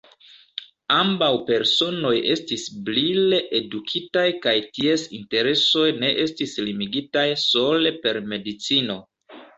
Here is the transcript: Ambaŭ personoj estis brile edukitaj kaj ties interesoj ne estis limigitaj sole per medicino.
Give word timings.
Ambaŭ 0.93 1.27
personoj 1.49 2.13
estis 2.35 2.63
brile 2.87 3.41
edukitaj 3.59 4.25
kaj 4.47 4.55
ties 4.79 5.05
interesoj 5.21 5.87
ne 6.05 6.11
estis 6.25 6.59
limigitaj 6.71 7.27
sole 7.47 7.93
per 8.07 8.23
medicino. 8.33 8.99